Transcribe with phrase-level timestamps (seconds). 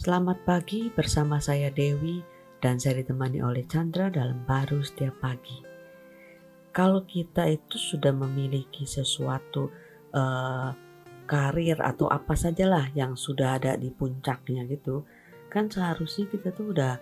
[0.00, 2.24] Selamat pagi bersama saya Dewi
[2.56, 5.60] dan saya ditemani oleh Chandra dalam baru setiap pagi.
[6.72, 9.68] Kalau kita itu sudah memiliki sesuatu
[10.16, 10.72] uh,
[11.28, 15.04] karir atau apa sajalah yang sudah ada di puncaknya gitu,
[15.52, 16.96] kan seharusnya kita tuh udah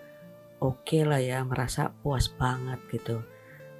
[0.59, 3.23] oke okay lah ya merasa puas banget gitu.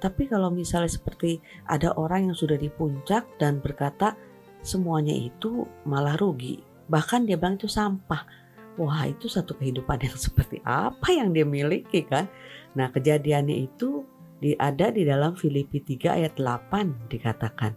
[0.00, 4.16] Tapi kalau misalnya seperti ada orang yang sudah di puncak dan berkata
[4.64, 8.48] semuanya itu malah rugi, bahkan dia bilang itu sampah
[8.80, 12.32] wah itu satu kehidupan yang seperti apa yang dia miliki kan.
[12.72, 14.08] Nah kejadiannya itu
[14.56, 17.76] ada di dalam Filipi 3 ayat 8 dikatakan.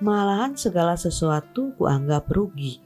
[0.00, 2.80] Malahan segala sesuatu kuanggap rugi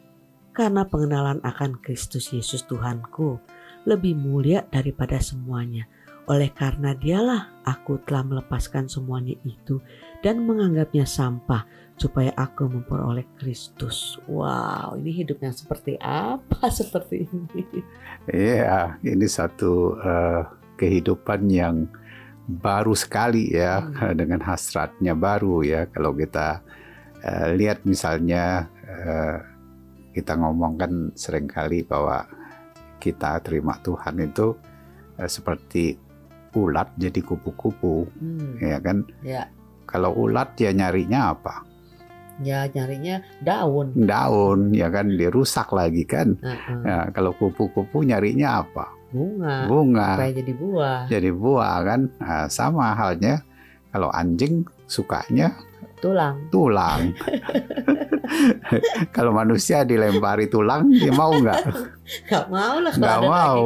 [0.50, 3.38] karena pengenalan akan Kristus Yesus Tuhanku
[3.86, 5.86] lebih mulia daripada semuanya.
[6.26, 9.78] Oleh karena dialah aku telah melepaskan semuanya itu
[10.24, 11.68] dan menganggapnya sampah
[12.00, 14.16] supaya aku memperoleh Kristus.
[14.24, 17.62] Wow, ini hidup yang seperti apa seperti ini?
[18.32, 20.48] Iya, ini satu uh,
[20.80, 21.84] kehidupan yang
[22.48, 24.16] baru sekali ya hmm.
[24.20, 26.60] dengan hasratnya baru ya kalau kita
[27.24, 29.38] uh, lihat misalnya uh,
[30.12, 32.28] kita ngomongkan sering kali bahwa
[33.00, 34.56] kita terima Tuhan itu
[35.20, 35.96] uh, seperti
[36.54, 38.60] ulat jadi kupu-kupu hmm.
[38.60, 39.48] ya kan ya.
[39.94, 41.62] Kalau ulat ya nyarinya apa
[42.42, 43.94] Ya nyarinya daun.
[43.94, 46.34] Daun ya kan dirusak lagi kan.
[46.42, 46.82] Uh-huh.
[46.82, 48.90] Ya, kalau kupu-kupu nyarinya apa?
[49.14, 49.70] Bunga.
[49.70, 50.18] Bunga.
[50.18, 51.00] Supaya jadi buah.
[51.06, 52.00] Jadi buah kan.
[52.18, 53.38] Nah, sama halnya
[53.94, 55.54] kalau anjing sukanya
[56.04, 56.36] tulang.
[56.52, 57.00] Tulang.
[59.16, 61.64] Kalau manusia dilempari tulang, dia mau nggak?
[62.28, 62.92] Nggak mau lah.
[62.92, 63.62] Nggak mau.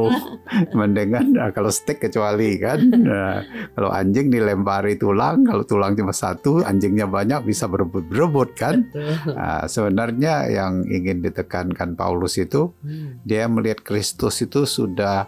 [0.71, 2.79] Mendingan nah, kalau stick kecuali kan.
[2.87, 3.43] Nah,
[3.75, 8.87] kalau anjing dilempari tulang, kalau tulang cuma satu, anjingnya banyak bisa berebut-berebut kan.
[9.27, 13.27] Nah, sebenarnya yang ingin ditekankan Paulus itu, hmm.
[13.27, 15.27] dia melihat Kristus itu sudah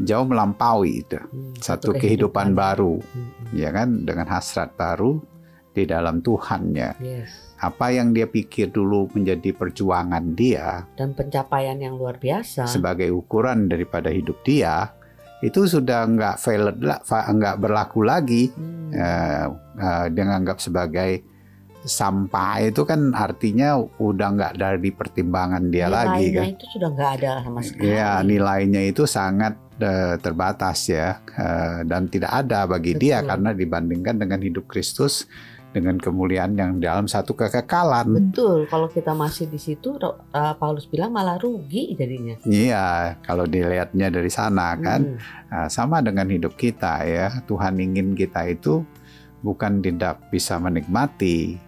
[0.00, 3.52] jauh melampaui itu hmm, satu, kehidupan, kehidupan baru, hmm.
[3.52, 5.35] ya kan, dengan hasrat baru
[5.76, 6.96] di dalam Tuhannya.
[7.04, 7.52] Yes.
[7.60, 13.68] Apa yang dia pikir dulu menjadi perjuangan dia dan pencapaian yang luar biasa sebagai ukuran
[13.68, 14.92] daripada hidup dia
[15.44, 16.76] itu sudah nggak valid
[17.12, 18.48] nggak berlaku lagi.
[18.52, 18.92] Hmm.
[18.92, 19.46] Uh,
[19.76, 21.36] uh, dia nganggap sebagai
[21.86, 26.46] sampah itu kan artinya udah nggak dari pertimbangan dia nilainya lagi kan.
[26.58, 27.94] itu sudah nggak ada sama sekali.
[27.94, 33.02] Ya nilainya itu sangat uh, terbatas ya uh, dan tidak ada bagi Betul.
[33.06, 35.30] dia karena dibandingkan dengan hidup Kristus
[35.76, 38.32] dengan kemuliaan yang dalam satu kekekalan.
[38.32, 40.16] Betul, kalau kita masih di situ uh,
[40.56, 42.40] Paulus bilang malah rugi jadinya.
[42.48, 45.52] Iya, kalau dilihatnya dari sana kan hmm.
[45.52, 47.28] uh, sama dengan hidup kita ya.
[47.44, 48.80] Tuhan ingin kita itu
[49.44, 51.60] bukan tidak bisa menikmati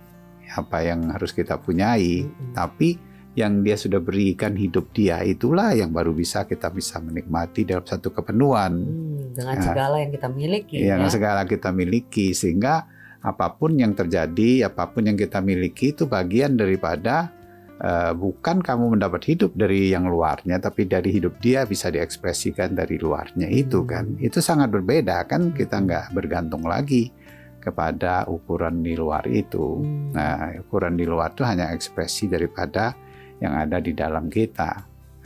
[0.57, 2.57] apa yang harus kita punyai, hmm.
[2.57, 2.97] tapi
[3.37, 8.11] yang dia sudah berikan hidup dia itulah yang baru bisa kita bisa menikmati dalam satu
[8.11, 13.51] kepenuhan hmm, dengan nah, segala yang kita miliki ya, dengan segala kita miliki sehingga apa
[13.59, 17.35] pun yang terjadi, apa pun yang kita miliki itu bagian daripada
[17.83, 22.99] uh, bukan kamu mendapat hidup dari yang luarnya, tapi dari hidup dia bisa diekspresikan dari
[22.99, 23.89] luarnya itu hmm.
[23.89, 24.05] kan.
[24.23, 25.85] Itu sangat berbeda kan kita hmm.
[25.87, 27.11] nggak bergantung lagi
[27.59, 29.83] kepada ukuran di luar itu.
[29.83, 30.15] Hmm.
[30.15, 32.95] Nah, ukuran di luar itu hanya ekspresi daripada
[33.39, 34.71] yang ada di dalam kita,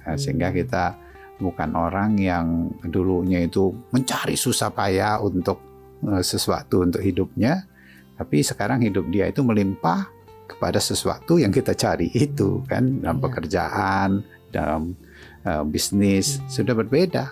[0.04, 0.96] nah, sehingga kita
[1.40, 5.60] bukan orang yang dulunya itu mencari susah payah untuk
[6.04, 7.71] uh, sesuatu untuk hidupnya,
[8.22, 10.06] tapi sekarang hidup dia itu melimpah
[10.46, 13.22] kepada sesuatu yang kita cari itu kan dalam ya.
[13.26, 14.08] pekerjaan,
[14.54, 14.94] dalam
[15.42, 16.46] uh, bisnis hmm.
[16.46, 17.24] sudah berbeda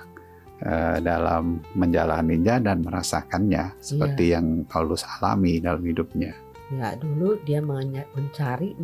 [0.66, 4.42] uh, dalam menjalaninya dan merasakannya seperti ya.
[4.42, 6.34] yang Paulus alami dalam hidupnya.
[6.74, 8.74] Ya, dulu dia mencari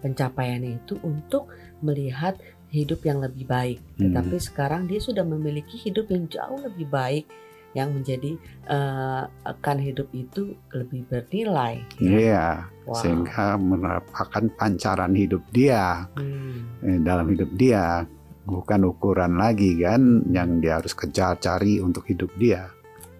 [0.00, 1.52] pencapaiannya itu untuk
[1.84, 2.40] melihat
[2.72, 3.78] hidup yang lebih baik.
[4.00, 4.08] Hmm.
[4.08, 7.28] Tetapi sekarang dia sudah memiliki hidup yang jauh lebih baik
[7.72, 8.36] yang menjadi
[8.68, 11.80] uh, akan hidup itu lebih bernilai.
[11.96, 12.10] Ya?
[12.12, 12.46] Iya,
[12.84, 12.96] wow.
[13.00, 16.84] sehingga merupakan pancaran hidup dia hmm.
[16.84, 18.04] eh, dalam hidup dia,
[18.44, 22.68] bukan ukuran lagi kan yang dia harus kejar cari untuk hidup dia.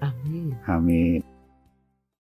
[0.03, 0.53] Amin.
[0.67, 1.32] Amin.